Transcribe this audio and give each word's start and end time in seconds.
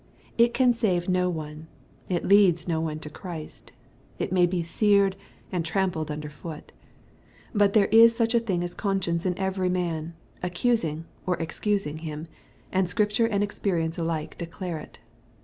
It 0.35 0.55
can 0.55 0.73
save 0.73 1.07
no 1.07 1.29
one. 1.29 1.67
It 2.09 2.25
leads 2.25 2.67
no 2.67 2.81
one 2.81 2.97
to 3.01 3.09
Christ. 3.11 3.71
It 4.17 4.31
may 4.31 4.47
be 4.47 4.63
seared 4.63 5.15
and 5.51 5.63
trampled 5.63 6.09
under 6.09 6.27
foot. 6.27 6.71
But 7.53 7.73
there 7.73 7.85
is 7.91 8.15
such 8.15 8.33
a 8.33 8.39
thing 8.39 8.63
as 8.63 8.73
con 8.73 8.99
science 8.99 9.27
in 9.27 9.37
every 9.37 9.69
man, 9.69 10.15
accusing 10.41 11.05
or 11.27 11.37
excusing 11.37 11.99
him; 11.99 12.27
and 12.71 12.89
Scripture 12.89 13.27
and 13.27 13.43
experience 13.43 13.95
alike 13.99 14.35
declare 14.39 14.79
it. 14.79 14.97